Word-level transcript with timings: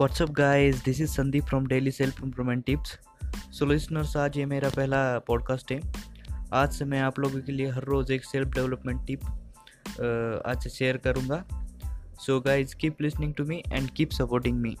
What's up 0.00 0.30
guys 0.30 0.84
this 0.84 1.00
is 1.00 1.10
Sandeep 1.10 1.44
from 1.44 1.66
daily 1.66 1.90
self 1.90 2.22
improvement 2.22 2.64
tips 2.64 2.98
so 3.52 3.66
listeners 3.66 4.16
आज 4.16 4.36
ये 4.38 4.44
मेरा 4.46 4.68
पहला 4.68 5.00
podcast 5.18 5.72
है। 5.72 5.80
आज 6.52 6.72
से 6.72 6.84
मैं 6.84 7.00
आप 7.00 7.18
लोगों 7.18 7.40
के 7.40 7.52
लिए 7.52 7.70
हर 7.70 7.84
रोज़ 7.84 8.12
एक 8.12 8.24
सेल्फ 8.24 8.48
डेवलपमेंट 8.48 9.06
टिप 9.06 9.24
आज 10.46 10.62
से 10.62 10.70
शेयर 10.70 10.96
करूँगा। 10.96 11.44
So 12.20 12.40
guys 12.40 12.74
keep 12.74 13.02
listening 13.02 13.34
to 13.34 13.44
me 13.44 13.62
and 13.72 13.90
keep 13.90 14.10
supporting 14.10 14.58
me 14.58 14.76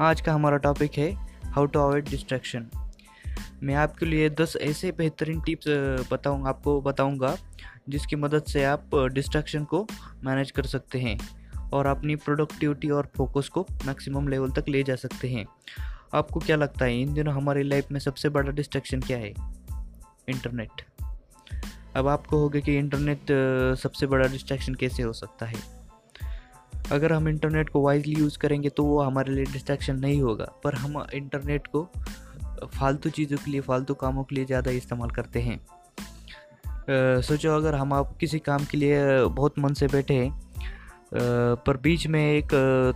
आज 0.00 0.20
का 0.20 0.34
हमारा 0.34 0.56
टॉपिक 0.56 0.98
है 0.98 1.10
हाउ 1.44 1.66
टू 1.66 1.80
अवॉइड 1.80 2.08
डिस्ट्रैक्शन 2.08 2.66
मैं 3.62 3.74
आपके 3.74 4.06
लिए 4.06 4.30
दस 4.30 4.56
ऐसे 4.60 4.92
बेहतरीन 4.92 5.40
टिप्स 5.40 5.68
बताऊँगा 6.12 6.48
आपको 6.48 6.80
बताऊँगा 6.80 7.36
जिसकी 7.88 8.16
मदद 8.16 8.44
से 8.44 8.64
आप 8.64 8.90
डिस्ट्रैक्शन 8.94 9.64
को 9.64 9.86
मैनेज 10.24 10.50
कर 10.50 10.66
सकते 10.66 11.00
हैं। 11.00 11.18
और 11.72 11.86
अपनी 11.86 12.16
प्रोडक्टिविटी 12.16 12.90
और 12.90 13.10
फोकस 13.16 13.48
को 13.48 13.66
मैक्सिमम 13.86 14.28
लेवल 14.28 14.50
तक 14.50 14.68
ले 14.68 14.82
जा 14.82 14.96
सकते 14.96 15.28
हैं। 15.28 15.46
आपको 16.14 16.40
क्या 16.40 16.56
लगता 16.56 16.84
है, 16.84 17.00
इन 17.00 17.14
दिनों 17.14 17.34
हमारी 17.34 17.62
लाइफ 17.62 17.90
में 17.92 18.00
सबसे 18.00 18.28
बड़ा 18.28 18.50
डिस्ट्रैक्शन 18.52 19.00
क्या 19.00 19.18
है? 19.18 19.32
इंटरनेट 20.28 20.82
अब 21.96 22.08
आपको 22.08 22.38
होगा 22.38 22.60
कि 22.60 22.76
इंटरनेट 22.78 23.26
सबसे 23.78 24.06
बड़ा 24.06 24.26
डिस्ट्रैक्शन 24.26 24.74
कैसे 24.74 25.02
हो 25.02 25.12
सकता 25.14 25.46
है? 25.46 25.56
अगर 26.92 27.12
हम 27.12 27.28
इंटरनेट 27.28 27.68
को 27.68 27.80
वाइजली 27.82 28.14
यूज़ 28.14 28.38
करेंगे 28.38 28.68
तो 28.68 28.84
वो 28.84 29.00
हमारे 29.02 29.34
लिए 29.34 29.44
डिस्ट्रैक्शन 29.44 29.96
नहीं 29.96 30.20
होगा, 30.22 30.44
पर 30.64 30.74
हम 30.74 31.02
इंटरनेट 31.14 31.66
को 31.66 31.88
फालतू 32.68 33.10
चीज़ों 33.10 33.38
के 33.38 33.50
लिए, 33.50 33.60
फालतू 33.60 33.94
कामों 33.94 34.24
के 34.24 34.34
लिए 34.34 34.44
ज़्यादा 34.44 34.70
इस्तेमाल 34.72 35.10
करते 35.10 35.40
हैं। 35.40 35.60
सोचो 37.22 37.54
अगर 37.56 37.74
हम 37.74 37.92
आप 37.92 38.16
किसी 38.16 38.38
काम 38.38 38.64
के 38.64 38.78
लिए 38.78 39.24
बहुत 39.26 39.58
मन 39.58 39.74
से 39.74 39.86
बैठे 39.86 40.14
हैं 40.14 40.47
पर 41.14 41.76
बीच 41.76 42.06
में 42.06 42.20
एक 42.32 42.52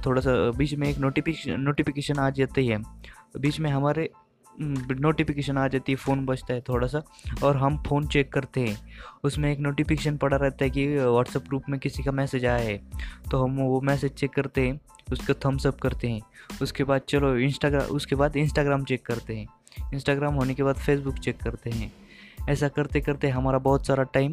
थोड़ा 0.06 0.20
सा, 0.20 0.50
बीच 0.50 0.74
में 0.74 0.88
एक 0.88 0.98
नोटिफिकेशन 0.98 1.60
नोटिफिकेशन 1.60 2.18
आ 2.18 2.30
जाती 2.30 2.66
है। 2.66 2.82
बीच 3.41 3.60
में 3.60 3.70
हमारे 3.70 4.10
नोटिफिकेशन 4.60 5.58
आ 5.58 5.66
जाती 5.68 5.92
है, 5.92 5.96
फ़ोन 5.96 6.24
बजता 6.27 6.55
है 6.55 6.60
थोड़ा 6.60 6.86
सा, 6.86 7.02
और 7.44 7.56
हम 7.56 7.83
फ़ोन 7.83 8.06
चेक 8.06 8.33
करते 8.33 8.60
हैं। 8.60 8.77
उसमें 9.24 9.52
एक 9.52 9.58
नोटिफिकेशन 9.58 10.16
पड़ा 10.16 10.36
रहता 10.36 10.64
है 10.64 10.70
कि 10.70 10.86
व्हाट्सएप 10.96 11.42
ग्रुप 11.42 11.62
में 11.68 11.78
किसी 11.80 12.02
का 12.02 12.12
मैसेज 12.12 12.44
आया 12.46 12.64
है। 12.64 12.77
तो 13.30 13.42
हम 13.44 13.56
वो 13.56 13.80
मैसेज 13.80 14.12
चेक 14.12 14.30
करते 14.30 14.66
हैं, 14.68 14.80
उसका 15.12 15.34
थम्स 15.46 15.66
अप 15.66 15.80
करते 15.80 16.08
हैं। 16.08 16.20
उसके 16.62 16.84
बाद 16.84 17.00
चलो 17.08 17.36
इंस्टाग्राम 17.36 17.86
उसके 17.86 18.16
बाद 18.16 18.36
इंस्टाग्राम 18.36 18.84
चेक 18.84 19.06
करते 19.06 19.36
हैं। 19.36 19.46
इंस्टाग्राम 19.94 20.34
होने 20.34 20.55
के 20.55 20.62
बाद 20.62 20.77
फेसबुक 20.77 21.14
चेक 21.14 21.36
करते 21.36 21.70
हैं। 21.70 21.92
ऐसा 22.48 22.68
करते 22.68 23.00
करते 23.00 23.28
हमारा 23.28 23.58
बहुत 23.58 23.86
सारा 23.86 24.02
टाइम 24.05 24.33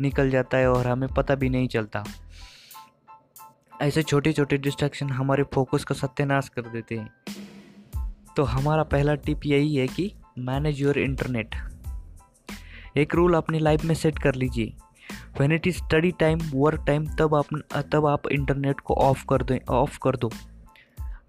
निकल 0.00 0.30
जाता 0.30 0.58
है 0.58 0.70
और 0.70 0.86
हमें 0.86 1.08
पता 1.08 1.34
भी 1.34 1.48
नहीं 1.48 1.68
चलता। 1.68 2.04
ऐसे 3.82 4.02
छोटे 4.02 4.32
छोटे 4.32 4.56
डिस्ट्रैक्शन 4.56 5.10
हमारे 5.10 5.42
फोकस 5.54 5.84
का 5.84 5.94
सत्यानाश 5.94 6.48
कर 6.48 6.62
देते 6.62 6.96
हैं। 6.96 7.12
तो 8.36 8.42
हमारा 8.42 8.82
पहला 8.82 9.14
टिप 9.14 9.40
यही 9.46 9.74
है 9.76 9.86
कि 9.88 10.12
मैनेज 10.38 10.80
योर 10.82 10.98
इंटरनेट 10.98 11.54
एक 12.96 13.14
रूल 13.14 13.34
अपनी 13.34 13.58
लाइफ 13.58 13.84
में 13.84 13.94
सेट 13.94 14.18
कर 14.18 14.34
लीजिए। 14.34 14.74
When 15.40 15.52
it 15.52 15.66
is 15.66 15.76
study 15.76 16.10
time 16.10 16.40
work 16.54 16.84
time 16.86 17.06
तब 17.18 17.34
आप 17.34 17.82
तब 17.92 18.06
आप 18.06 18.28
इंटरनेट 18.32 18.80
को 18.80 18.94
ऑफ़ 18.94 19.24
कर 19.28 19.42
दें 19.42 19.58
ऑफ़ 19.70 19.98
कर 20.02 20.16
दो। 20.16 20.30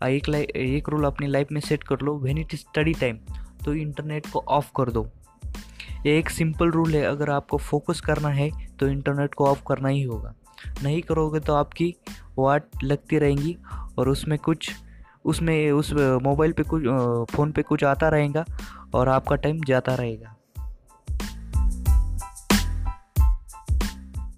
एक 0.03 0.29
एक 0.29 0.89
रूल 0.89 1.05
अपनी 1.05 1.27
लाइफ 1.27 1.51
में 1.51 1.61
सेट 1.61 1.83
कर 1.83 2.01
लो। 2.01 2.17
When 2.17 2.37
it 2.37 2.53
is 2.53 2.61
study 2.61 2.93
time 2.93 3.19
तो 3.65 3.73
इंटरनेट 3.73 4.27
को 4.27 4.39
ऑफ़ 4.39 4.71
कर 4.77 4.91
दो। 4.91 5.07
ये 6.05 6.17
एक 6.19 6.29
सिंपल 6.29 6.71
रूल 6.71 6.95
है। 6.95 7.03
अगर 7.03 7.29
आपको 7.29 7.57
फोकस 7.57 8.01
करना 8.01 8.29
है 8.29 8.49
तो 8.77 8.87
इंटरनेट 8.87 9.33
को 9.33 9.45
ऑफ़ 9.45 9.63
करना 9.67 9.89
ही 9.89 10.03
होगा। 10.03 10.33
नहीं 10.83 11.01
करोगे 11.01 11.39
तो 11.39 11.53
आपकी 11.53 11.93
वाट 12.37 12.63
लगती 12.83 13.19
रहेंगी 13.19 13.57
और 13.97 14.09
उसमें 14.09 14.39
कुछ, 14.39 14.71
उसमें 15.25 15.71
उस, 15.71 15.93
मोबाइल 16.23 16.51
पे 16.51 16.63
कुछ 16.63 16.83
फ़ोन 17.35 17.51
पे 17.51 17.61
कुछ 17.61 17.83
आता 17.83 18.09
रहेगा 18.09 18.45
और 18.93 19.09
आपका 19.09 19.35
टाइम 19.35 19.61
जाता 19.67 19.95
रहेगा। 19.95 20.35